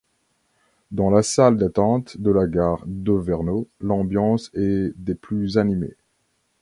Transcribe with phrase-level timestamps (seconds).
[0.89, 5.95] Dans la salle d'attente de la gare d'Auvernaux, l'ambiance est des plus animées.